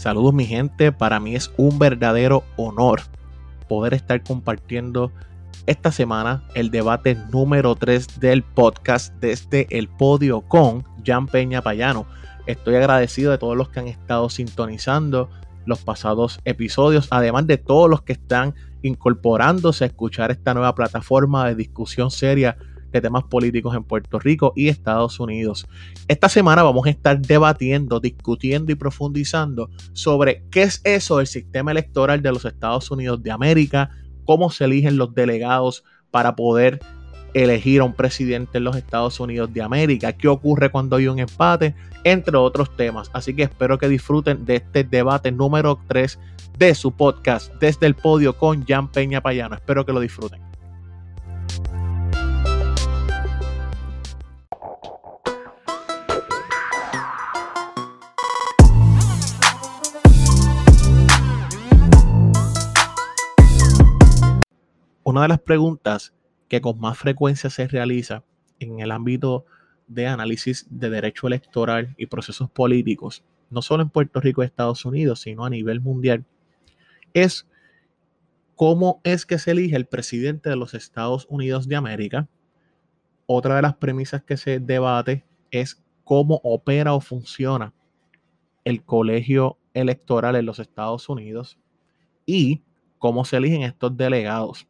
[0.00, 3.02] Saludos mi gente, para mí es un verdadero honor
[3.68, 5.12] poder estar compartiendo
[5.66, 12.06] esta semana el debate número 3 del podcast desde el podio con Jan Peña Payano.
[12.46, 15.28] Estoy agradecido de todos los que han estado sintonizando
[15.66, 21.46] los pasados episodios, además de todos los que están incorporándose a escuchar esta nueva plataforma
[21.46, 22.56] de discusión seria
[22.90, 25.66] de temas políticos en Puerto Rico y Estados Unidos.
[26.08, 31.70] Esta semana vamos a estar debatiendo, discutiendo y profundizando sobre qué es eso del sistema
[31.70, 33.90] electoral de los Estados Unidos de América,
[34.24, 36.80] cómo se eligen los delegados para poder
[37.34, 41.18] elegir a un presidente en los Estados Unidos de América, qué ocurre cuando hay un
[41.18, 43.10] empate, entre otros temas.
[43.12, 46.18] Así que espero que disfruten de este debate número 3
[46.58, 49.54] de su podcast desde el podio con Jan Peña Payano.
[49.54, 50.49] Espero que lo disfruten.
[65.10, 66.14] Una de las preguntas
[66.46, 68.22] que con más frecuencia se realiza
[68.60, 69.44] en el ámbito
[69.88, 74.84] de análisis de derecho electoral y procesos políticos, no solo en Puerto Rico y Estados
[74.84, 76.24] Unidos, sino a nivel mundial,
[77.12, 77.48] es
[78.54, 82.28] cómo es que se elige el presidente de los Estados Unidos de América.
[83.26, 87.74] Otra de las premisas que se debate es cómo opera o funciona
[88.62, 91.58] el colegio electoral en los Estados Unidos
[92.26, 92.62] y
[93.00, 94.68] cómo se eligen estos delegados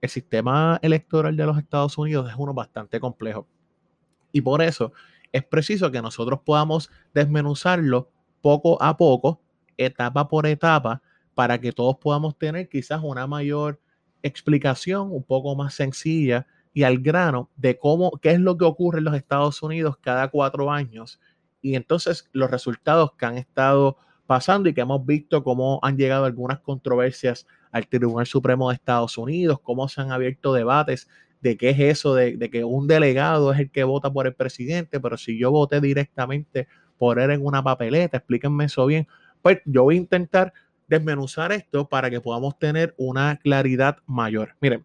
[0.00, 3.46] el sistema electoral de los Estados Unidos es uno bastante complejo.
[4.32, 4.92] Y por eso
[5.32, 9.40] es preciso que nosotros podamos desmenuzarlo poco a poco,
[9.76, 11.02] etapa por etapa,
[11.34, 13.80] para que todos podamos tener quizás una mayor
[14.22, 18.98] explicación un poco más sencilla y al grano de cómo, qué es lo que ocurre
[18.98, 21.20] en los Estados Unidos cada cuatro años
[21.62, 26.24] y entonces los resultados que han estado pasando y que hemos visto cómo han llegado
[26.24, 31.08] algunas controversias al Tribunal Supremo de Estados Unidos, cómo se han abierto debates
[31.40, 35.00] de qué es eso de, que un delegado es el que vota por el presidente,
[35.00, 39.08] pero si yo voté directamente por él en una papeleta, explíquenme eso bien.
[39.40, 40.52] Pues yo voy a intentar
[40.86, 44.54] desmenuzar esto para que podamos tener una claridad mayor.
[44.60, 44.84] Miren,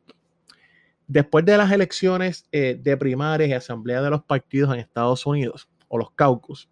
[1.07, 5.67] después de las elecciones eh, de primarias y asamblea de los partidos en Estados Unidos,
[5.87, 6.69] o los caucus,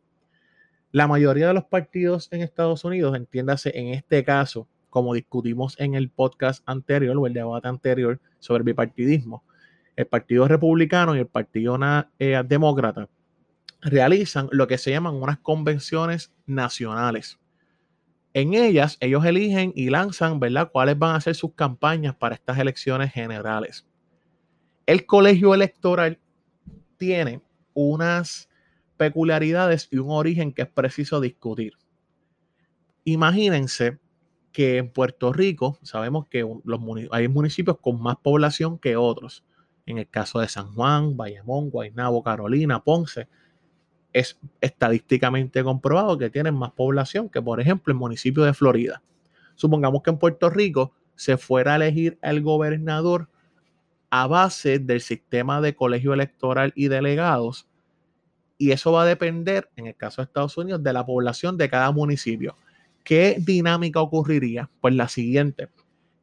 [0.92, 5.96] la mayoría de los partidos en Estados Unidos, entiéndase en este caso, como discutimos en
[5.96, 9.44] el podcast anterior o el debate anterior sobre el bipartidismo,
[9.96, 11.80] el Partido Republicano y el Partido
[12.20, 13.10] eh, Demócrata
[13.82, 17.40] realizan lo que se llaman unas convenciones nacionales.
[18.36, 22.60] En ellas, ellos eligen y lanzan, ¿verdad?, cuáles van a ser sus campañas para estas
[22.60, 23.88] elecciones generales.
[24.86, 26.20] El colegio electoral
[26.98, 27.42] tiene
[27.74, 28.48] unas
[28.96, 31.74] peculiaridades y un origen que es preciso discutir.
[33.06, 34.03] Imagínense
[34.54, 36.80] que en Puerto Rico sabemos que los
[37.12, 39.44] hay municipios con más población que otros.
[39.86, 43.28] En el caso de San Juan, Bayamón, Guaynabo, Carolina, Ponce,
[44.14, 49.02] es estadísticamente comprobado que tienen más población que, por ejemplo, el municipio de Florida.
[49.56, 53.28] Supongamos que en Puerto Rico se fuera a elegir el gobernador
[54.12, 57.68] a base del sistema de colegio electoral y delegados
[58.58, 61.70] y eso va a depender, en el caso de Estados Unidos, de la población de
[61.70, 62.56] cada municipio.
[63.04, 64.70] ¿Qué dinámica ocurriría?
[64.82, 65.70] Pues la siguiente,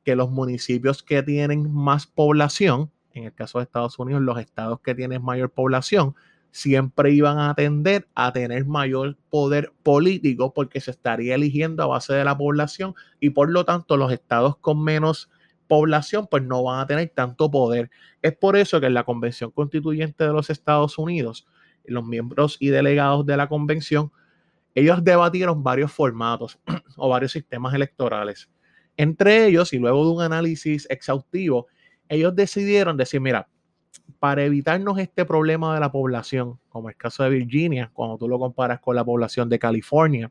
[0.05, 4.81] que los municipios que tienen más población, en el caso de Estados Unidos, los estados
[4.81, 6.15] que tienen mayor población,
[6.53, 12.13] siempre iban a tender a tener mayor poder político porque se estaría eligiendo a base
[12.13, 15.31] de la población y por lo tanto los estados con menos
[15.69, 17.91] población pues no van a tener tanto poder.
[18.23, 21.47] Es por eso que en la Convención Constituyente de los Estados Unidos
[21.85, 24.13] los miembros y delegados de la convención,
[24.75, 26.59] ellos debatieron varios formatos
[26.97, 28.51] o varios sistemas electorales.
[28.97, 31.67] Entre ellos, y luego de un análisis exhaustivo,
[32.09, 33.49] ellos decidieron decir, mira,
[34.19, 38.39] para evitarnos este problema de la población, como el caso de Virginia, cuando tú lo
[38.39, 40.31] comparas con la población de California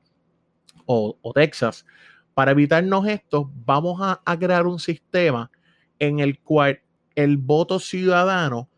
[0.86, 1.86] o, Texas,
[2.34, 5.52] para evitarnos esto, vamos a, a crear un sistema
[5.98, 6.82] en el cual
[7.16, 8.69] el voto ciudadano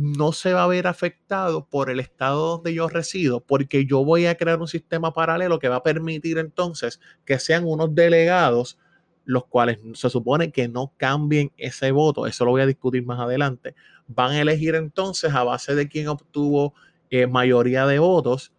[0.00, 4.24] no se va a ver afectado por el estado donde yo resido, porque yo voy
[4.24, 8.78] a crear un sistema paralelo que va a permitir entonces que sean unos delegados
[9.26, 13.20] los cuales se supone que no cambien ese voto, eso lo voy a discutir más
[13.20, 13.74] adelante,
[14.06, 16.72] van a elegir entonces a base de quien obtuvo
[17.10, 18.54] eh, mayoría de votos,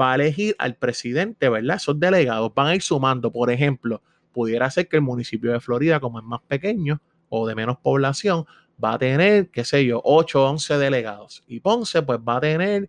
[0.00, 1.76] va a elegir al presidente, ¿verdad?
[1.76, 4.00] Esos delegados van a ir sumando, por ejemplo,
[4.32, 8.46] pudiera ser que el municipio de Florida, como es más pequeño o de menos población,
[8.82, 11.44] va a tener, qué sé yo, 8 o 11 delegados.
[11.46, 12.88] Y Ponce, pues va a tener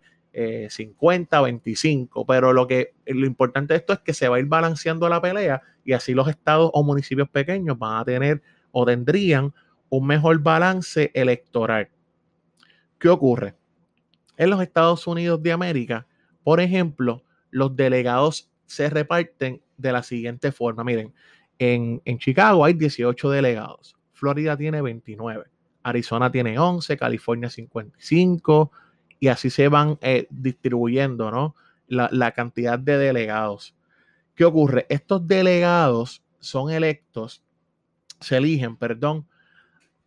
[0.70, 4.48] 50, 25, pero lo que lo importante de esto es que se va a ir
[4.48, 8.42] balanceando la pelea y así los estados o municipios pequeños van a tener
[8.72, 9.54] o tendrían
[9.88, 11.90] un mejor balance electoral.
[13.00, 13.56] ¿Qué ocurre?
[14.36, 16.06] En los Estados Unidos de América,
[16.44, 20.84] por ejemplo, los delegados se reparten de la siguiente forma.
[20.84, 21.14] Miren,
[21.60, 25.46] en, en Chicago hay 18 delegados, Florida tiene 29,
[25.86, 28.72] Arizona tiene 11, California 55,
[29.20, 31.56] y así se van eh, distribuyendo ¿no?
[31.88, 33.76] la, cantidad de delegados.
[34.34, 34.88] ¿Qué ocurre?
[34.90, 37.44] Estos delegados son electos,
[38.20, 39.28] se eligen, perdón,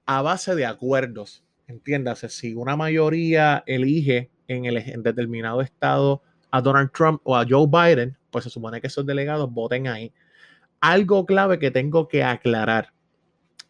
[0.05, 1.45] a base de acuerdos.
[1.69, 7.47] Entiéndase, si una mayoría elige en el en determinado estado a Donald Trump o a
[7.49, 10.13] Joe Biden, pues se supone que esos delegados voten ahí.
[10.81, 12.93] Algo clave que tengo que aclarar.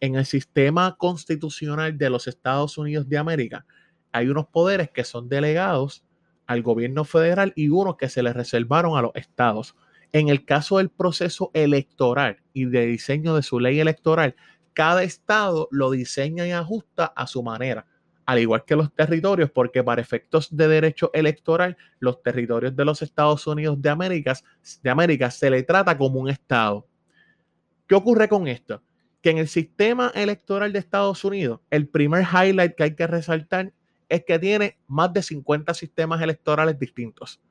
[0.01, 3.65] En el sistema constitucional de los Estados Unidos de América,
[4.11, 6.03] hay unos poderes que son delegados
[6.47, 9.75] al gobierno federal y unos que se les reservaron a los estados.
[10.11, 14.35] En el caso del proceso electoral y de diseño de su ley electoral,
[14.73, 17.85] cada estado lo diseña y ajusta a su manera,
[18.25, 23.01] al igual que los territorios, porque para efectos de derecho electoral, los territorios de los
[23.01, 24.33] Estados Unidos de América,
[24.81, 26.87] de América se le trata como un estado.
[27.85, 28.81] ¿Qué ocurre con esto?
[29.21, 33.73] Que en el sistema electoral de Estados Unidos, el primer highlight que hay que resaltar
[34.07, 37.41] es que tiene más de 50 sistemas electorales distintos,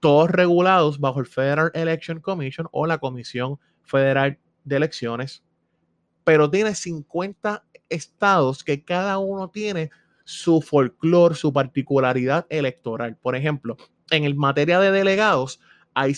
[0.00, 5.44] todos regulados bajo el Federal Election Commission o la Comisión Federal de Elecciones,
[6.24, 9.90] pero tiene 50 estados que cada uno tiene
[10.24, 13.16] su folclore, su particularidad electoral.
[13.16, 13.76] Por ejemplo,
[14.10, 15.60] en el materia de delegados,
[15.94, 16.14] hay,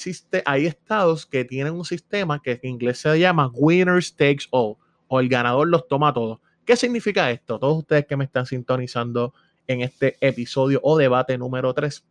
[0.47, 4.77] hay estados que tienen un sistema que en inglés se llama Winners Takes All,
[5.13, 6.39] o el ganador los toma todos.
[6.65, 7.59] ¿Qué significa esto?
[7.59, 9.35] Todos ustedes que me están sintonizando
[9.67, 12.05] en este episodio o debate número 3.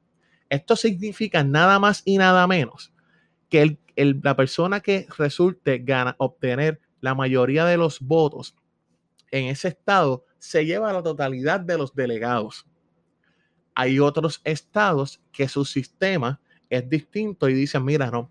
[0.50, 2.92] Esto significa nada más y nada menos
[3.48, 8.54] que la persona que resulte gana obtener la mayoría de los votos
[9.32, 12.68] en ese estado se lleva la totalidad de los delegados.
[13.76, 18.30] Hay otros estados que su sistema es distinto y dicen, mira, no,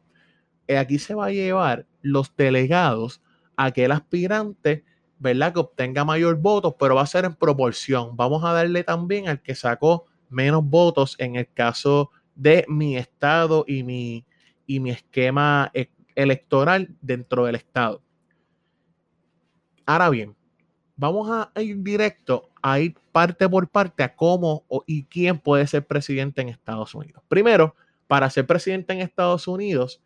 [0.79, 3.23] aquí se va a llevar los delegados
[3.59, 4.85] aquel aspirante
[5.19, 5.53] ¿verdad?
[5.53, 8.17] Que obtenga mayor votos, pero va a ser en proporción.
[8.17, 13.65] Vamos a darle también al que sacó menos votos en el caso de mi estado
[13.67, 14.25] y mi,
[14.67, 18.03] y mi esquema e, electoral dentro del estado.
[19.87, 20.37] Ahora bien,
[20.97, 25.87] vamos a ir directo a ir parte por parte a cómo y quién puede ser
[25.87, 27.23] presidente en Estados Unidos.
[27.29, 27.75] Primero,
[28.07, 30.03] para ser presidente en Estados Unidos,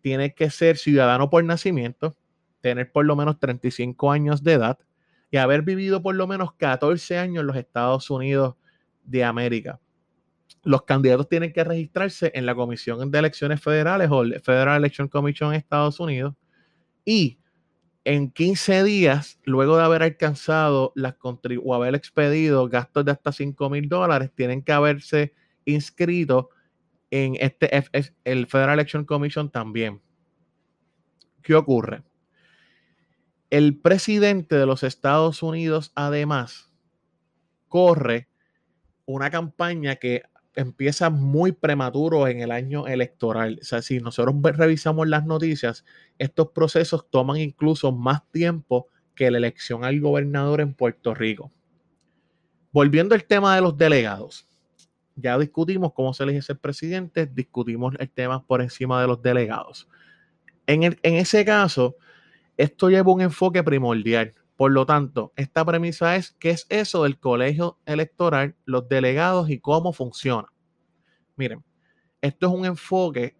[0.00, 2.16] tiene que ser ciudadano por nacimiento,
[2.60, 4.78] tener por lo menos 35 años de edad
[5.30, 8.56] y haber vivido por lo menos 14 años en los Estados Unidos
[9.04, 9.80] de América.
[10.64, 15.52] Los candidatos tienen que registrarse en la Comisión de Elecciones Federales o Federal Election Commission
[15.52, 16.34] en Estados Unidos
[17.04, 17.38] y
[18.04, 21.16] en 15 días, luego de haber alcanzado las
[21.62, 25.34] o haber expedido gastos de hasta 5 mil dólares, tienen que haberse
[25.66, 26.48] inscrito
[27.10, 27.70] en este
[28.24, 30.00] el Federal Election Commission también.
[31.42, 32.02] ¿Qué ocurre?
[33.50, 36.70] El presidente de los Estados Unidos, además,
[37.68, 38.28] corre
[39.06, 40.22] una campaña que
[40.54, 43.58] empieza muy prematuro en el año electoral.
[43.62, 45.84] O sea, si nosotros revisamos las noticias,
[46.18, 51.50] estos procesos toman incluso más tiempo que la elección al gobernador en Puerto Rico.
[52.70, 54.46] Volviendo al tema de los delegados,
[55.16, 59.88] ya discutimos cómo se elige ser presidente, discutimos el tema por encima de los delegados.
[60.66, 61.96] En, en ese caso,
[62.58, 64.34] esto lleva un enfoque primordial.
[64.56, 69.60] Por lo tanto, esta premisa es qué es eso del colegio electoral, los delegados y
[69.60, 70.48] cómo funciona.
[71.36, 71.64] Miren,
[72.20, 73.36] esto es un enfoque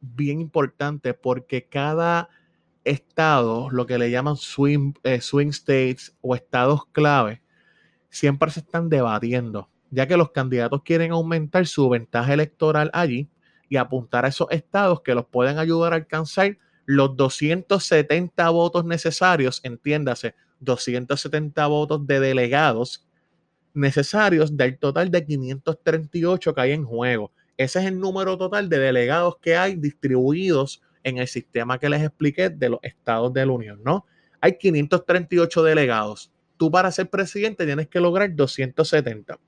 [0.00, 2.28] bien importante porque cada
[2.84, 7.42] estado, lo que le llaman swing, eh, swing states o estados clave,
[8.10, 13.28] siempre se están debatiendo, ya que los candidatos quieren aumentar su ventaja electoral allí
[13.68, 19.60] y apuntar a esos estados que los pueden ayudar a alcanzar los 270 votos necesarios,
[19.62, 23.06] entiéndase, 270 votos de delegados
[23.74, 27.32] necesarios del total de 538 que hay en juego.
[27.56, 32.02] Ese es el número total de delegados que hay distribuidos en el sistema que les
[32.02, 34.06] expliqué de los estados de la Unión, ¿no?
[34.40, 36.30] Hay 538 delegados.
[36.56, 39.38] Tú para ser presidente tienes que lograr 270.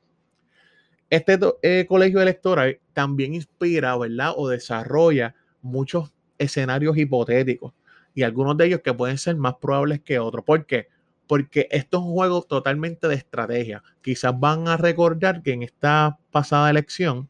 [1.11, 4.33] Este eh, colegio electoral también inspira, ¿verdad?
[4.37, 6.13] O desarrolla muchos
[6.45, 7.73] escenarios hipotéticos
[8.15, 10.45] y algunos de ellos que pueden ser más probables que otros.
[10.45, 10.89] ¿Por qué?
[11.27, 13.83] Porque esto es un juego totalmente de estrategia.
[14.03, 17.29] Quizás van a recordar que en esta pasada elección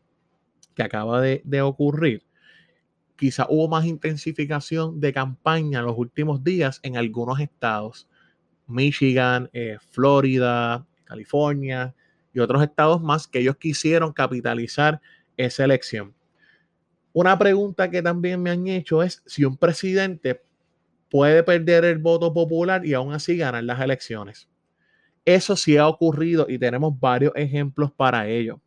[0.75, 2.25] que acaba de, ocurrir,
[3.17, 8.09] quizá hubo más intensificación de campaña en los últimos días en algunos estados.
[8.67, 11.95] Michigan, eh, Florida, California
[12.33, 15.01] y otros estados más que ellos quisieron capitalizar
[15.37, 16.15] esa elección.
[17.15, 20.43] Una pregunta que también me han hecho es si un presidente
[21.09, 24.49] puede perder el voto popular y aún así ganar las elecciones.
[25.25, 28.61] Eso sí ha ocurrido y tenemos varios ejemplos para ello.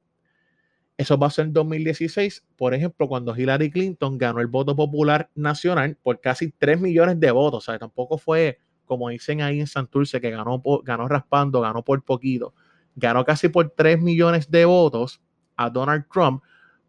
[0.95, 6.21] Eso pasó en 2016, por ejemplo, cuando Hillary Clinton ganó el voto popular nacional por
[6.21, 7.65] casi 3 millones de votos.
[7.67, 12.01] O sea, tampoco fue, como dicen ahí en Santurce, que ganó, ganó raspando, ganó por
[12.01, 12.53] poquito.
[12.95, 15.21] Ganó casi por 3 millones de votos
[15.57, 16.41] a Donald Trump,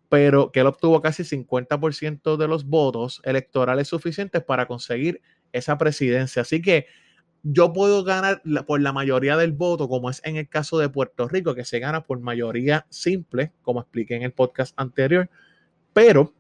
[0.08, 5.20] pero que él obtuvo casi 50% de los votos electorales suficientes para conseguir
[5.52, 6.42] esa presidencia.
[6.42, 6.86] Así que
[7.42, 11.28] yo puedo ganar por la mayoría del voto, como es en el caso de Puerto
[11.28, 15.30] Rico, que se gana por mayoría simple, como expliqué en el podcast anterior,
[15.92, 16.32] pero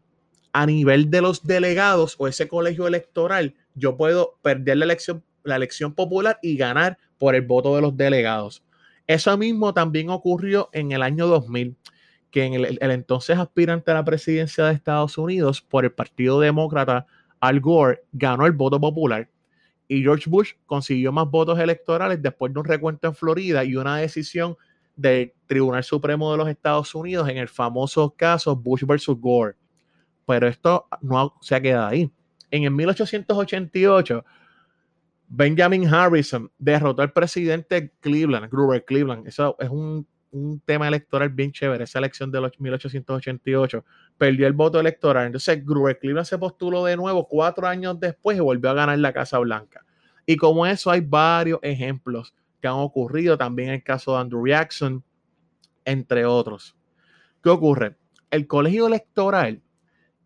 [0.52, 5.56] a nivel de los delegados o ese colegio electoral, yo puedo perder la elección, la
[5.56, 8.64] elección popular y ganar por el voto de los delegados.
[9.06, 11.76] Eso mismo también ocurrió en el año 2000,
[12.30, 17.06] que en el, entonces aspirante a la presidencia de Estados Unidos por el Partido Demócrata,
[17.40, 19.28] Al Gore, ganó el voto popular
[19.88, 23.96] y George Bush consiguió más votos electorales después de un recuento en Florida y una
[23.96, 24.56] decisión
[24.94, 29.56] del Tribunal Supremo de los Estados Unidos en el famoso caso Bush versus Gore.
[30.26, 32.10] Pero esto no se ha quedado ahí.
[32.50, 34.24] En el 1888,
[35.28, 39.26] Benjamin Harrison derrotó al presidente Cleveland, Grover Cleveland.
[39.26, 43.84] Eso es un, un tema electoral bien chévere, esa elección de los 1888
[44.16, 45.26] perdió el voto electoral.
[45.26, 49.12] Entonces, Grover Cleveland se postuló de nuevo cuatro años después y volvió a ganar la
[49.12, 49.84] Casa Blanca.
[50.26, 53.38] Y como eso, hay varios ejemplos que han ocurrido.
[53.38, 55.02] También el caso de Andrew Jackson,
[55.84, 56.76] entre otros.
[57.42, 57.96] ¿Qué ocurre?
[58.30, 59.62] El colegio electoral,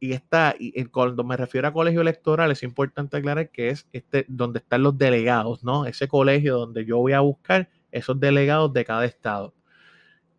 [0.01, 4.25] y está, y cuando me refiero a colegio electoral, es importante aclarar que es este
[4.27, 5.87] donde están los delegados, ¿no?
[5.87, 9.55] Ese colegio donde yo voy a buscar esos delegados de cada estado.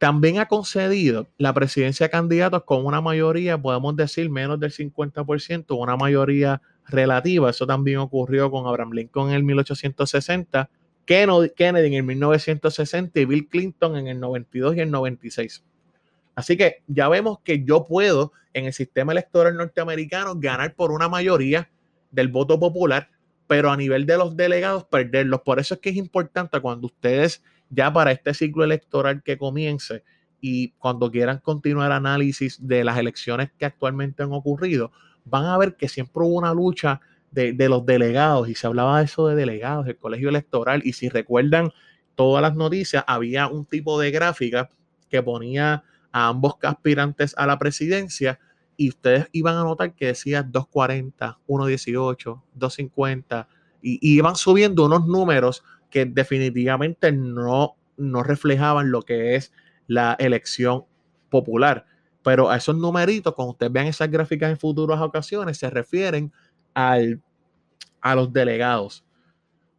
[0.03, 5.77] También ha concedido la presidencia de candidatos con una mayoría, podemos decir, menos del 50%,
[5.79, 7.49] una mayoría relativa.
[7.49, 10.69] Eso también ocurrió con Abraham Lincoln en el 1860,
[11.05, 15.63] Kennedy en el 1960 y Bill Clinton en el 92 y el 96.
[16.35, 21.07] Así que ya vemos que yo puedo en el sistema electoral norteamericano ganar por una
[21.07, 21.69] mayoría
[22.11, 23.07] del voto popular,
[23.47, 25.43] pero a nivel de los delegados perderlos.
[25.43, 27.41] Por eso es que es importante cuando ustedes
[27.73, 30.03] ya para este ciclo electoral que comience
[30.41, 34.91] y cuando quieran continuar análisis de las elecciones que actualmente han ocurrido,
[35.25, 36.99] van a ver que siempre hubo una lucha
[37.31, 40.81] de, los delegados y se hablaba de eso de delegados, del colegio electoral.
[40.83, 41.71] Y si recuerdan
[42.15, 44.69] todas las noticias, había un tipo de gráfica
[45.09, 48.39] que ponía a ambos aspirantes a la presidencia
[48.75, 53.47] y ustedes iban a notar que decía 240, 118, 250
[53.81, 55.63] y, y iban subiendo unos números
[55.93, 59.53] que definitivamente no, no reflejaban lo que es
[59.85, 60.85] la elección
[61.29, 61.85] popular.
[62.23, 66.33] Pero a esos numeritos, cuando ustedes vean esas gráficas en futuras ocasiones, se refieren
[66.73, 67.21] al,
[68.01, 69.05] a los delegados.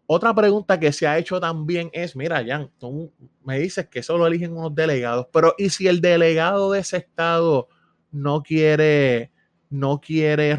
[0.06, 3.12] Otra pregunta que se ha hecho también es, mira, Jan, tú
[3.44, 7.66] me dices que solo eligen unos delegados, pero ¿y si el delegado de ese estado
[8.12, 9.32] no quiere,
[9.68, 10.56] no quiere,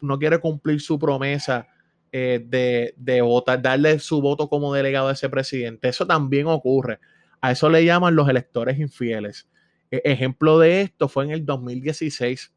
[0.00, 1.68] no quiere cumplir su promesa
[2.16, 5.88] eh, de, votar, darle su voto como delegado a ese presidente.
[5.88, 7.00] Eso también ocurre.
[7.40, 9.48] A eso le llaman los electores infieles.
[9.90, 12.52] E, ejemplo de esto fue en el 2016,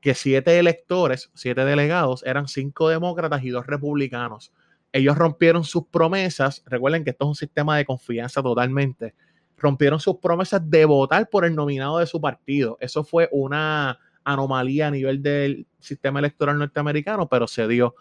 [0.00, 4.52] que siete electores, siete delegados, eran cinco demócratas y dos republicanos.
[4.92, 6.62] Ellos rompieron sus promesas.
[6.66, 9.16] Recuerden que esto es un sistema de confianza totalmente.
[9.58, 12.78] Rompieron sus promesas de votar por el nominado de su partido.
[12.80, 17.96] Eso fue una anomalía a nivel del sistema electoral norteamericano, pero se dio.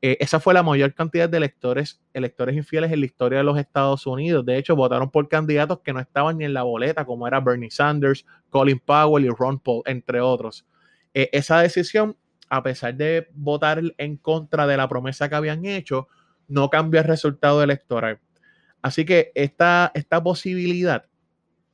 [0.00, 3.58] Eh, esa fue la mayor cantidad de electores, electores infieles en la historia de los
[3.58, 4.46] Estados Unidos.
[4.46, 7.70] De hecho, votaron por candidatos que no estaban ni en la boleta, como era Bernie
[7.70, 10.64] Sanders, Colin Powell y Ron Paul, entre otros.
[11.14, 12.16] Eh, esa decisión,
[12.48, 16.06] a pesar de votar en contra de la promesa que habían hecho,
[16.46, 18.20] no cambió el resultado electoral.
[18.80, 21.06] Así que esta, esta posibilidad,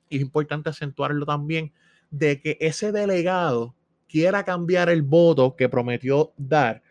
[0.09, 1.73] y es importante acentuarlo también,
[2.11, 3.75] de que ese delegado
[4.09, 6.83] quiera cambiar el voto que prometió dar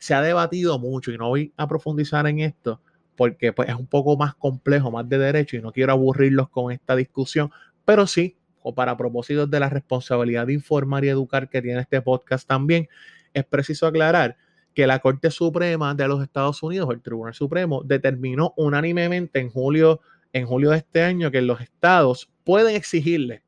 [0.00, 2.80] se ha debatido mucho y no voy a profundizar en esto
[3.16, 6.72] porque pues, es un poco más complejo, más de derecho y no quiero aburrirlos con
[6.72, 7.50] esta discusión,
[7.84, 12.00] pero sí, o para propósitos de la responsabilidad de informar y educar que tiene este
[12.00, 12.88] podcast también,
[13.34, 14.38] es preciso aclarar
[14.74, 20.00] que la Corte Suprema de los Estados Unidos, el Tribunal Supremo, determinó unánimemente en julio,
[20.32, 23.42] en julio de este año que los estados pueden exigirle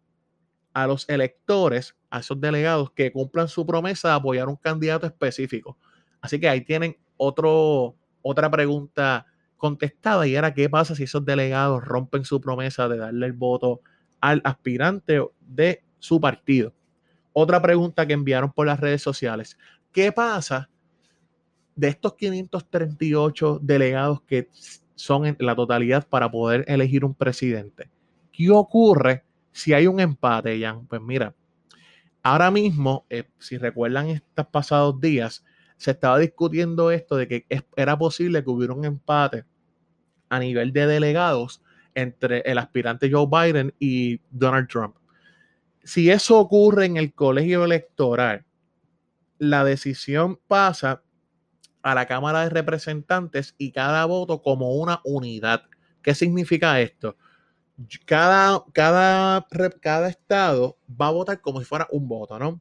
[0.75, 5.79] a los electores, a esos delegados que cumplan su promesa de apoyar un candidato específico.
[6.23, 9.27] Así que ahí tienen otro, otra pregunta
[9.59, 13.81] contestada y era qué pasa si esos delegados rompen su promesa de darle el voto
[14.21, 16.73] al aspirante de su partido.
[17.33, 19.59] Otra pregunta que enviaron por las redes sociales.
[19.93, 20.69] ¿Qué pasa
[21.75, 24.49] de estos 538 delegados que
[24.95, 27.91] son en la totalidad para poder elegir un presidente?
[28.33, 30.87] ¿Qué ocurre si hay un empate, Jan?
[30.87, 31.35] Pues mira,
[32.23, 35.45] ahora mismo, eh, si recuerdan estos pasados días,
[35.83, 39.45] se estaba discutiendo esto de que era posible que hubiera un empate
[40.29, 41.61] a nivel de delegados
[41.97, 44.95] entre el aspirante Joe Biden y Donald Trump.
[45.83, 48.45] Si eso ocurre en el colegio electoral,
[49.39, 51.03] la decisión pasa
[51.83, 55.65] a la Cámara de Representantes y cada voto como una unidad.
[56.01, 57.17] ¿Qué significa esto?
[58.07, 59.45] Cada, cada,
[59.81, 62.61] cada estado va a votar como si fuera un voto, ¿no?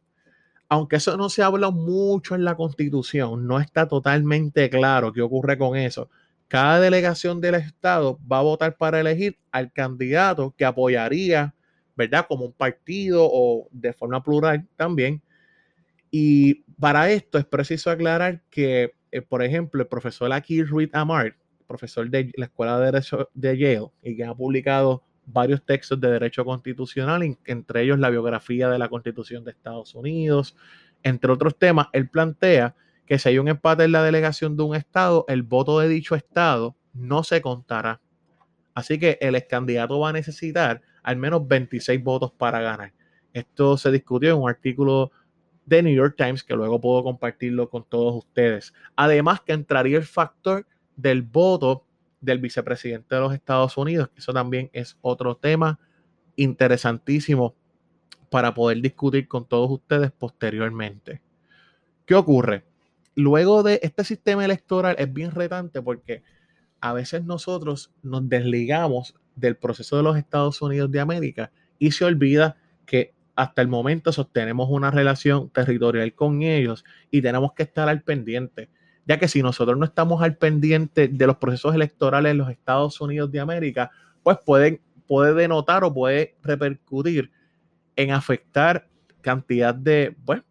[0.74, 5.58] Aunque eso no se habla mucho en la constitución, no está totalmente claro qué ocurre
[5.58, 6.10] con eso.
[6.48, 11.54] Cada delegación del estado va a votar para elegir al candidato que apoyaría,
[11.98, 12.26] ¿verdad?
[12.26, 15.22] Como un partido o de forma plural también.
[16.12, 21.36] Y para esto es preciso aclarar que, eh, por ejemplo, el profesor Aki Ruiz Amart,
[21.68, 26.12] profesor de la Escuela de Derecho de Yale, y que ha publicado varios textos de
[26.12, 30.56] derecho constitucional, entre ellos la biografía de la Constitución de Estados Unidos,
[31.04, 32.76] entre otros temas, él plantea
[33.06, 36.16] que si hay un empate en la delegación de un estado, el voto de dicho
[36.16, 38.02] estado no se contará.
[38.74, 42.94] Así que el ex candidato va a necesitar al menos 26 votos para ganar.
[43.34, 45.12] Esto se discutió en un artículo
[45.66, 48.74] de New York Times que luego puedo compartirlo con todos ustedes.
[48.96, 51.86] Además que entraría el factor del voto
[52.22, 55.80] del vicepresidente de los Estados Unidos, eso también es otro tema
[56.36, 57.56] interesantísimo
[58.30, 61.22] para poder discutir con todos ustedes posteriormente.
[62.06, 62.64] ¿Qué ocurre?
[63.16, 66.24] Luego de este sistema electoral es bien retante porque
[66.80, 72.06] a veces nosotros nos desligamos del proceso de los Estados Unidos de América y se
[72.06, 77.90] olvida que hasta el momento sostenemos una relación territorial con ellos y tenemos que estar
[77.90, 78.70] al pendiente
[79.06, 83.00] ya que si nosotros no estamos al pendiente de los procesos electorales en los Estados
[83.02, 83.92] Unidos de América,
[84.24, 87.32] pues puede, puede denotar o puede repercutir
[87.96, 88.88] en afectar
[89.22, 90.42] cantidad de pues,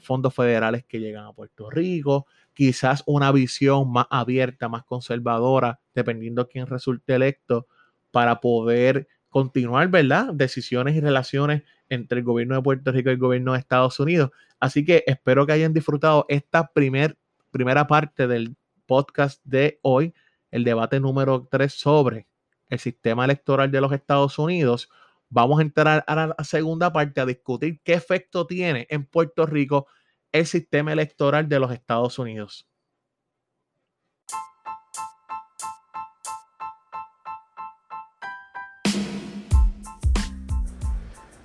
[0.00, 6.44] fondos federales que llegan a Puerto Rico, quizás una visión más abierta, más conservadora, dependiendo
[6.44, 7.66] de quién resulte electo,
[8.10, 10.32] para poder continuar, ¿verdad?
[10.32, 14.30] Decisiones y relaciones entre el gobierno de Puerto Rico y el gobierno de Estados Unidos.
[14.58, 17.18] Así que espero que hayan disfrutado esta primer
[17.56, 20.12] primera parte del podcast de hoy,
[20.50, 22.28] el debate número 3 sobre
[22.68, 24.90] el sistema electoral de los Estados Unidos.
[25.30, 29.86] Vamos a entrar a la segunda parte a discutir qué efecto tiene en Puerto Rico
[30.32, 32.68] el sistema electoral de los Estados Unidos.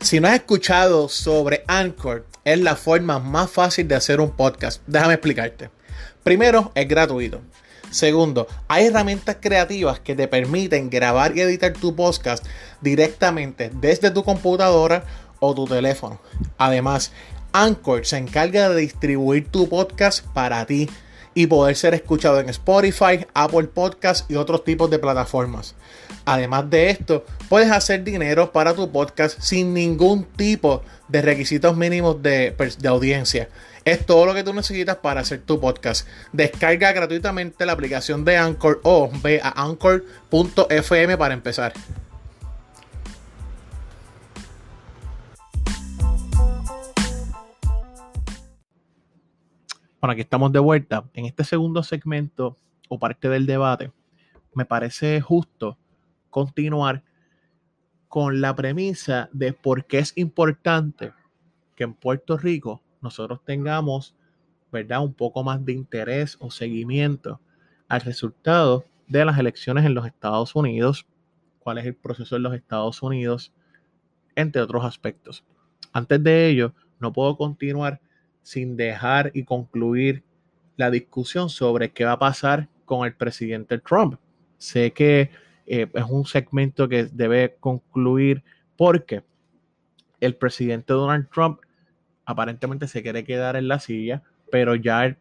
[0.02, 4.84] Si no has escuchado sobre Anchor, es la forma más fácil de hacer un podcast.
[4.86, 5.69] Déjame explicarte.
[6.24, 7.42] Primero, es gratuito.
[7.92, 12.46] Segundo, hay herramientas creativas que te permiten grabar y editar tu podcast
[12.80, 15.04] directamente desde tu computadora
[15.40, 16.22] o tu teléfono.
[16.58, 17.12] Además,
[17.52, 20.90] Anchor se encarga de distribuir tu podcast para ti
[21.34, 25.76] y poder ser escuchado en Spotify, Apple Podcasts y otros tipos de plataformas.
[26.26, 32.22] Además de esto, puedes hacer dinero para tu podcast sin ningún tipo de requisitos mínimos
[32.22, 33.50] de, de audiencia.
[33.84, 36.08] Es todo lo que tú necesitas para hacer tu podcast.
[36.32, 41.74] Descarga gratuitamente la aplicación de Anchor o ve a anchor.fm para empezar.
[50.00, 51.06] Bueno, aquí estamos de vuelta.
[51.15, 53.91] En este segundo segmento o parte del debate,
[54.54, 55.80] me parece justo
[56.30, 57.04] continuar
[58.08, 61.13] con la premisa de por qué es importante
[61.76, 64.16] que en Puerto Rico nosotros tengamos,
[64.72, 65.04] ¿verdad?
[65.04, 67.40] Un poco más de interés o seguimiento
[67.88, 71.06] al resultado de las elecciones en los Estados Unidos,
[71.60, 73.52] cuál es el proceso en los Estados Unidos,
[74.36, 75.44] entre otros aspectos.
[75.92, 78.00] Antes de ello, no puedo continuar
[78.42, 80.24] sin dejar y concluir
[80.78, 84.16] la discusión sobre qué va a pasar con el presidente Trump.
[84.58, 85.30] Sé que
[85.66, 88.44] eh, es un segmento que debe concluir
[88.78, 89.24] porque
[90.20, 91.60] el presidente Donald Trump
[92.32, 95.17] aparentemente se quiere quedar en la silla, pero ya el,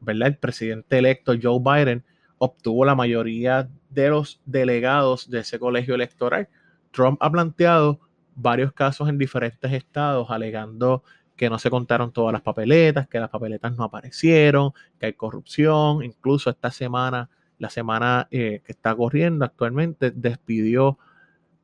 [0.00, 0.28] ¿verdad?
[0.28, 2.04] el presidente electo Joe Biden
[2.38, 6.48] obtuvo la mayoría de los delegados de ese colegio electoral.
[6.90, 8.00] Trump ha planteado
[8.34, 11.02] varios casos en diferentes estados alegando
[11.36, 16.02] que no se contaron todas las papeletas, que las papeletas no aparecieron, que hay corrupción.
[16.02, 20.98] Incluso esta semana, la semana eh, que está corriendo actualmente, despidió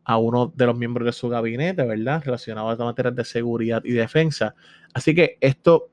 [0.04, 2.22] a uno de los miembros de su gabinete, ¿verdad?
[2.24, 4.54] Relacionado a materias de seguridad y defensa.
[4.92, 5.90] Así que esto,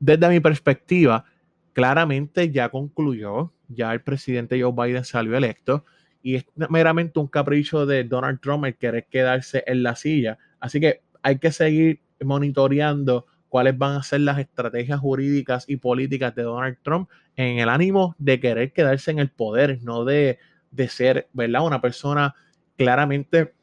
[0.00, 1.24] desde mi perspectiva,
[1.72, 5.84] claramente ya concluyó, ya el presidente Joe Biden salió electo
[6.22, 10.38] y es meramente un capricho de Donald Trump el querer quedarse en la silla.
[10.60, 16.34] Así que hay que seguir monitoreando cuáles van a ser las estrategias jurídicas y políticas
[16.34, 20.38] de Donald Trump en el ánimo de querer quedarse en el poder, no de,
[20.70, 21.66] de ser, ¿verdad?
[21.66, 22.34] Una persona
[22.76, 23.54] claramente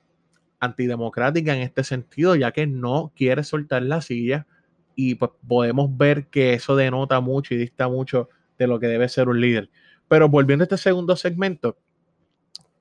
[0.60, 4.46] antidemocrática en este sentido, ya que no quiere soltar la silla
[4.96, 9.08] y pues podemos ver que eso denota mucho y dista mucho de lo que debe
[9.08, 9.70] ser un líder.
[10.08, 11.78] Pero volviendo a este segundo segmento,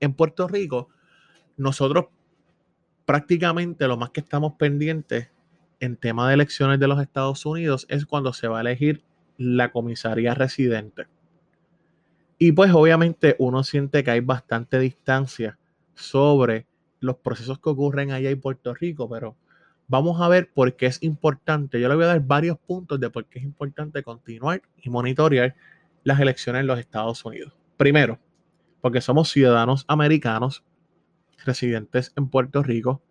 [0.00, 0.88] en Puerto Rico,
[1.56, 2.06] nosotros
[3.04, 5.30] prácticamente lo más que estamos pendientes
[5.80, 9.04] en tema de elecciones de los Estados Unidos es cuando se va a elegir
[9.36, 11.06] la comisaría residente.
[12.38, 15.58] Y pues obviamente uno siente que hay bastante distancia
[15.98, 16.66] sobre
[17.00, 19.36] los procesos que ocurren allá en Puerto Rico, pero
[19.86, 21.80] vamos a ver por qué es importante.
[21.80, 25.54] Yo le voy a dar varios puntos de por qué es importante continuar y monitorear
[26.04, 27.56] las elecciones en los Estados Unidos.
[27.76, 28.18] Primero,
[28.80, 30.64] porque somos ciudadanos americanos
[31.44, 33.02] residentes en Puerto Rico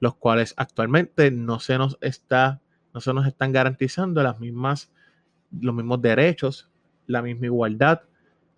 [0.00, 2.60] los cuales actualmente no se nos está,
[2.92, 4.90] no se nos están garantizando las mismas,
[5.52, 6.68] los mismos derechos,
[7.06, 8.00] la misma igualdad,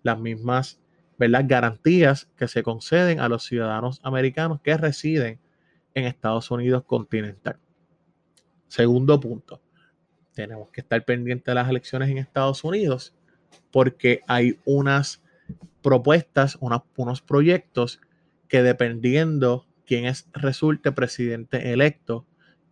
[0.01, 0.81] las mismas
[1.17, 1.45] ¿verdad?
[1.45, 5.39] garantías que se conceden a los ciudadanos americanos que residen
[5.93, 7.57] en Estados Unidos continental.
[8.67, 9.61] Segundo punto,
[10.33, 13.13] tenemos que estar pendientes de las elecciones en Estados Unidos
[13.71, 15.21] porque hay unas
[15.81, 18.01] propuestas, unos proyectos
[18.47, 22.25] que dependiendo quién es, resulte presidente electo,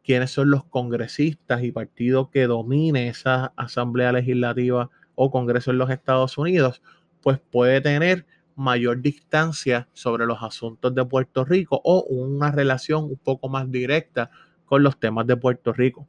[0.03, 5.89] quiénes son los congresistas y partidos que domine esa asamblea legislativa o congreso en los
[5.89, 6.81] Estados Unidos,
[7.21, 13.17] pues puede tener mayor distancia sobre los asuntos de Puerto Rico o una relación un
[13.17, 14.29] poco más directa
[14.65, 16.07] con los temas de Puerto Rico.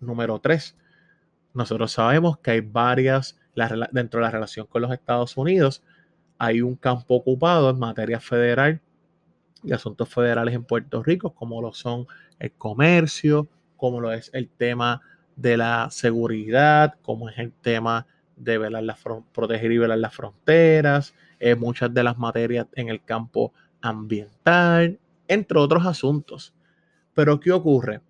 [0.00, 0.76] Número tres,
[1.52, 3.38] nosotros sabemos que hay varias,
[3.92, 5.82] dentro de la relación con los Estados Unidos,
[6.38, 8.80] hay un campo ocupado en materia federal
[9.62, 12.06] y asuntos federales en Puerto Rico, como lo son
[12.38, 15.00] el comercio, como lo es el tema
[15.36, 18.96] de la seguridad, como es el tema de velar
[19.32, 25.58] proteger y velar las fronteras, eh, muchas de las materias en el campo ambiental, entre
[25.58, 26.54] otros asuntos.
[27.14, 28.00] Pero ¿qué ocurre?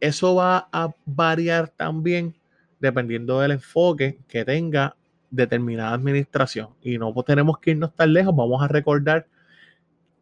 [0.00, 2.34] Eso va a variar también
[2.80, 4.96] dependiendo del enfoque que tenga
[5.30, 6.70] determinada administración.
[6.82, 8.34] Y no tenemos que irnos tan lejos.
[8.34, 9.26] Vamos a recordar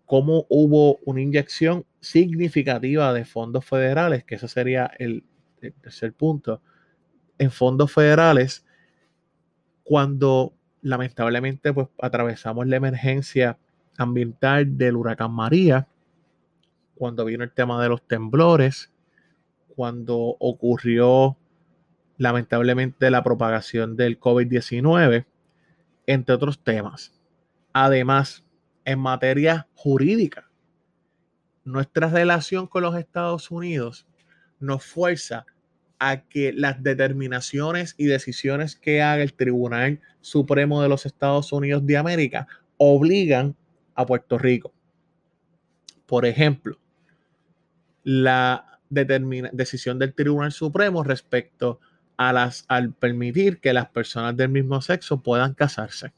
[0.06, 5.24] cómo hubo una inyección significativa de fondos federales, que ese sería el,
[5.80, 6.60] tercer punto,
[7.38, 8.66] en fondos federales,
[9.84, 13.58] cuando lamentablemente pues atravesamos la emergencia
[13.96, 15.86] ambiental del huracán María,
[16.94, 18.92] cuando vino el tema de los temblores,
[19.68, 21.36] cuando ocurrió
[22.16, 25.26] lamentablemente la propagación del COVID-19,
[26.06, 27.12] entre otros temas.
[27.72, 28.44] Además,
[28.84, 30.50] en materia jurídica.
[31.64, 34.06] Nuestra relación con los Estados Unidos
[34.60, 35.46] nos fuerza
[36.10, 41.86] a que las determinaciones y decisiones que haga el Tribunal Supremo de los Estados Unidos
[41.86, 43.56] de América obligan
[43.94, 44.74] a Puerto Rico.
[46.04, 46.78] Por ejemplo,
[48.02, 51.80] la decisión del Tribunal Supremo respecto
[52.18, 56.12] a las al permitir que las personas del mismo sexo puedan casarse.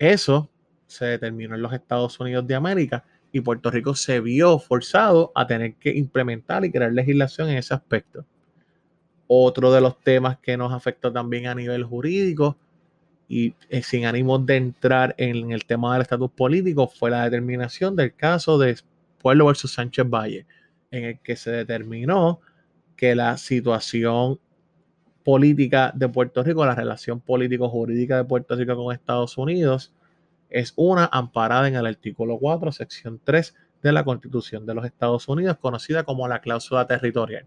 [0.00, 0.50] Eso
[0.88, 5.46] se determinó en los Estados Unidos de América y Puerto Rico se vio forzado a
[5.46, 8.26] tener que implementar y crear legislación en ese aspecto.
[9.28, 12.56] Otro de los temas que nos afectó también a nivel jurídico
[13.28, 17.96] y eh, sin ánimo de entrar en el tema del estatus político fue la determinación
[17.96, 18.76] del caso de
[19.18, 20.46] Pueblo versus Sánchez Valle,
[20.90, 22.40] en el que se determinó
[22.96, 24.38] que la situación
[25.24, 29.92] política de Puerto Rico, la relación político-jurídica de Puerto Rico con Estados Unidos,
[30.48, 35.28] es una amparada en el artículo 4, sección 3 de la Constitución de los Estados
[35.28, 37.44] Unidos, conocida como la cláusula territorial.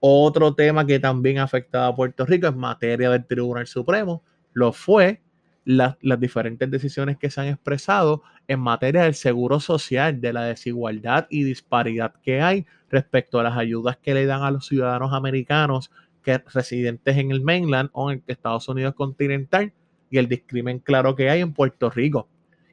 [0.00, 4.72] Otro tema que también ha afectado a Puerto Rico en materia del Tribunal Supremo lo
[4.72, 5.20] fue
[5.64, 11.26] las diferentes decisiones que se han expresado en materia del seguro social, de la desigualdad
[11.30, 15.90] y disparidad que hay respecto a las ayudas que le dan a los ciudadanos americanos
[16.22, 19.72] que residentes en el mainland o en Estados Unidos continental
[20.10, 22.28] y el discrimen claro que hay en Puerto Rico.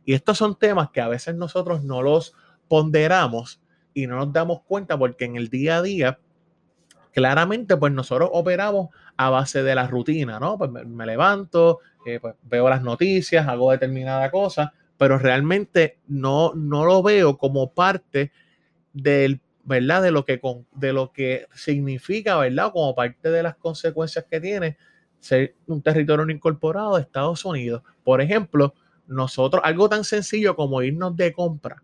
[0.05, 2.33] Y estos son temas que a veces nosotros no los
[2.67, 3.61] ponderamos
[3.93, 6.19] y no nos damos cuenta porque en el día a día,
[7.17, 10.55] claramente, pues nosotros operamos a base de la rutina, ¿no?
[10.55, 16.85] Pues me, levanto, eh, pues veo las noticias, hago determinada cosa, pero realmente no, no
[16.85, 18.31] lo veo como parte
[18.93, 20.03] del, ¿verdad?
[20.03, 20.39] De lo que,
[20.75, 22.71] de lo que significa, ¿verdad?
[22.71, 24.77] Como parte de las consecuencias que tiene
[25.19, 27.81] ser un territorio no incorporado de Estados Unidos.
[28.03, 28.75] Por ejemplo,
[29.07, 31.81] nosotros, algo tan sencillo como irnos de compra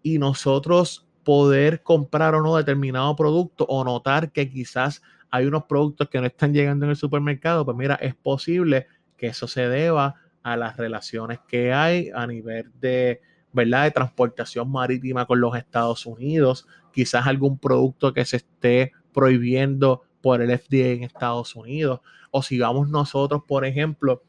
[0.00, 6.08] y nosotros poder comprar o no determinado producto o notar que quizás hay unos productos
[6.08, 10.14] que no están llegando en el supermercado, pues mira, es posible que eso se deba
[10.42, 13.20] a las relaciones que hay a nivel de,
[13.52, 13.84] ¿verdad?
[13.84, 20.40] De transportación marítima con los Estados Unidos, quizás algún producto que se esté prohibiendo por
[20.40, 24.22] el FDA en Estados Unidos, o si vamos nosotros, por ejemplo,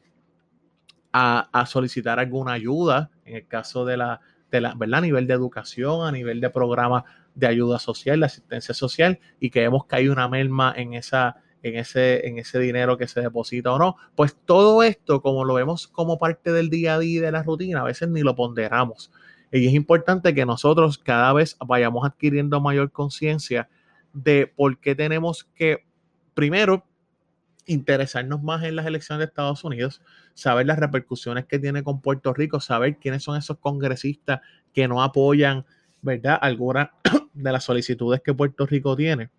[1.12, 4.98] a, a solicitar alguna ayuda, en el caso de la, de la, ¿verdad?
[4.98, 7.04] A nivel de educación, a nivel de programas
[7.34, 11.36] de ayuda social, de asistencia social, y que vemos que hay una merma en esa,
[11.62, 13.96] en ese, en ese dinero que se deposita o no.
[14.14, 17.80] Pues todo esto, como lo vemos como parte del día a día de la rutina,
[17.80, 19.10] a veces ni lo ponderamos.
[19.52, 23.68] Y es importante que nosotros cada vez vayamos adquiriendo mayor conciencia
[24.12, 25.84] de por qué tenemos que,
[26.34, 26.84] primero,
[27.66, 30.00] interesarnos más en las elecciones de Estados Unidos,
[30.34, 34.40] saber las repercusiones que tiene con Puerto Rico, saber quiénes son esos congresistas
[34.72, 35.66] que no apoyan,
[36.02, 36.38] ¿verdad?
[36.40, 36.90] Algunas
[37.34, 39.30] de las solicitudes que Puerto Rico tiene,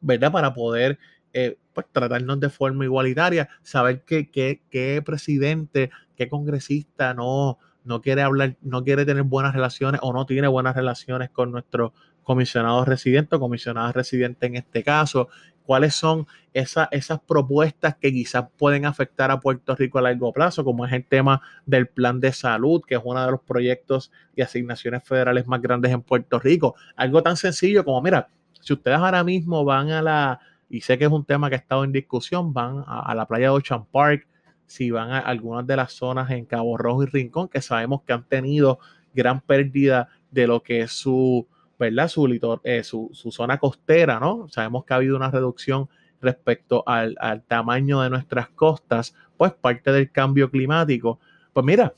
[0.00, 0.32] ¿verdad?
[0.32, 0.98] Para poder
[1.32, 8.22] eh, pues, tratarnos de forma igualitaria, saber qué que, presidente, qué congresista no, no quiere
[8.22, 11.92] hablar, no quiere tener buenas relaciones o no tiene buenas relaciones con nuestro
[12.24, 15.28] comisionado residente o comisionada residente en este caso,
[15.64, 20.86] cuáles son esas propuestas que quizás pueden afectar a Puerto Rico a largo plazo, como
[20.86, 25.02] es el tema del plan de salud, que es uno de los proyectos y asignaciones
[25.02, 26.74] federales más grandes en Puerto Rico.
[26.96, 28.28] Algo tan sencillo como, mira,
[28.60, 31.58] si ustedes ahora mismo van a la, y sé que es un tema que ha
[31.58, 34.28] estado en discusión, van a, la playa de Ocean Park,
[34.66, 38.12] si van a algunas de las zonas en Cabo Rojo y Rincón, que sabemos que
[38.12, 38.78] han tenido
[39.12, 41.46] gran pérdida de lo que es su,
[41.78, 42.08] ¿verdad?
[42.08, 44.48] Su, eh, su, zona costera, ¿no?
[44.48, 45.88] Sabemos que ha habido una reducción
[46.20, 51.18] respecto al, al, tamaño de nuestras costas, pues parte del cambio climático.
[51.52, 51.94] Pues mira,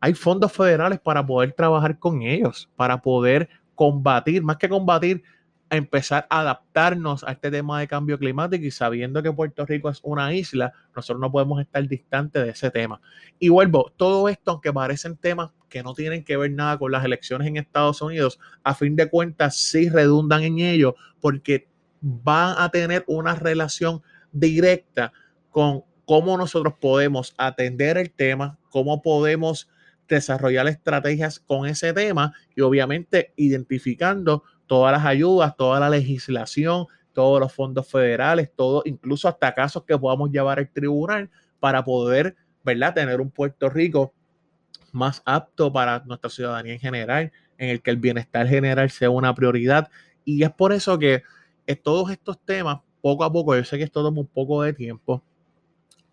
[0.00, 5.22] hay fondos federales para poder trabajar con ellos, para poder combatir, más que combatir,
[5.70, 10.00] empezar a adaptarnos a este tema de cambio climático y sabiendo que Puerto Rico es
[10.02, 13.00] una isla, nosotros no podemos estar distantes de ese tema.
[13.38, 17.04] Y vuelvo, todo esto, aunque parecen temas que no tienen que ver nada con las
[17.04, 21.66] elecciones en Estados Unidos, a fin de cuentas sí redundan en ello porque
[22.00, 25.12] van a tener una relación directa
[25.50, 29.68] con cómo nosotros podemos atender el tema, cómo podemos
[30.06, 37.40] desarrollar estrategias con ese tema y obviamente identificando todas las ayudas, toda la legislación, todos
[37.40, 42.94] los fondos federales, todo, incluso hasta casos que podamos llevar al tribunal para poder, ¿verdad?,
[42.94, 44.14] tener un Puerto Rico
[44.94, 49.34] más apto para nuestra ciudadanía en general, en el que el bienestar general sea una
[49.34, 49.90] prioridad.
[50.24, 51.22] Y es por eso que
[51.82, 55.22] todos estos temas, poco a poco, yo sé que esto toma un poco de tiempo,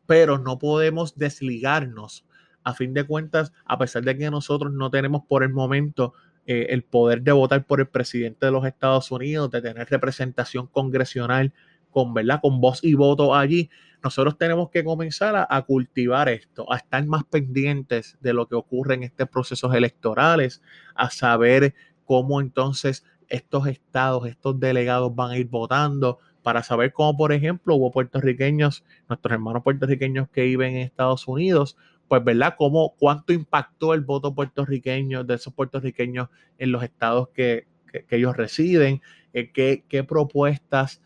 [0.06, 2.26] pero no podemos desligarnos.
[2.63, 6.13] A fin de cuentas, a pesar de que nosotros no tenemos por el momento
[6.46, 10.67] eh, el poder de votar por el presidente de los Estados Unidos, de tener representación
[10.67, 11.54] congresional
[11.91, 12.39] con, ¿verdad?
[12.41, 13.70] con voz y voto allí,
[14.03, 18.95] nosotros tenemos que comenzar a, cultivar esto, a estar más pendientes de lo que ocurre
[18.95, 20.61] en estos procesos electorales,
[20.95, 27.15] a saber cómo entonces estos estados, estos delegados van a ir votando, para saber cómo,
[27.15, 32.55] por ejemplo, hubo puertorriqueños, nuestros hermanos puertorriqueños que viven en Estados Unidos, pues, ¿verdad?
[32.57, 37.67] ¿Cómo, ¿Cuánto impactó el voto puertorriqueño de esos puertorriqueños en los estados que,
[38.09, 39.01] ellos residen?
[39.33, 41.01] Eh, ¿qué, ¿Qué propuestas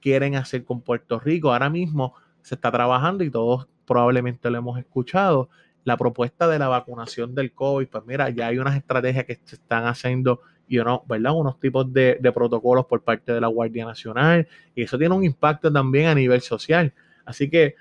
[0.00, 1.52] quieren hacer con Puerto Rico?
[1.52, 2.14] Ahora mismo
[2.48, 5.48] se está trabajando y todos probablemente lo hemos escuchado.
[5.84, 9.56] La propuesta de la vacunación del COVID, pues mira, ya hay unas estrategias que se
[9.56, 11.32] están haciendo y uno, ¿verdad?
[11.34, 15.24] Unos tipos de, de, protocolos por parte de la Guardia Nacional y eso tiene un
[15.24, 16.92] impacto también a nivel social.
[17.24, 17.76] Así que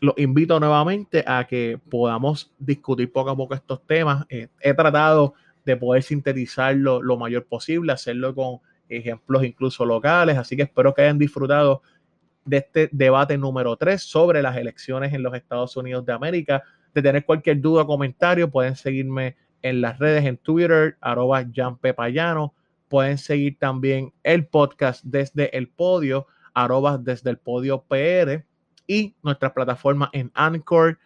[0.00, 4.26] los invito nuevamente a que podamos discutir poco a poco estos temas.
[4.28, 5.34] Eh, he tratado
[5.64, 11.02] de poder sintetizarlo lo mayor posible, hacerlo con ejemplos incluso locales, así que espero que
[11.02, 11.82] hayan disfrutado
[12.46, 16.62] de este debate número 3 sobre las elecciones en los Estados Unidos de América.
[16.94, 21.44] De tener cualquier duda o comentario, pueden seguirme en las redes, en Twitter, arroba.
[22.88, 28.44] Pueden seguir también el podcast desde el podio, arroba desde el podio PR
[28.86, 30.98] y nuestras plataformas en Anchor,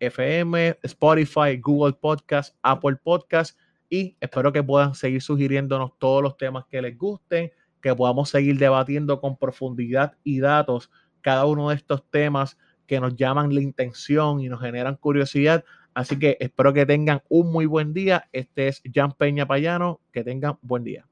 [0.00, 3.56] FM, Spotify, Google Podcast, Apple Podcast
[3.88, 7.52] y espero que puedan seguir sugiriéndonos todos los temas que les gusten,
[7.86, 13.14] que podamos seguir debatiendo con profundidad y datos cada uno de estos temas que nos
[13.14, 15.64] llaman la intención y nos generan curiosidad.
[15.94, 18.28] Así que espero que tengan un muy buen día.
[18.32, 20.00] Este es Jan Peña Payano.
[20.10, 21.06] Que tengan buen día.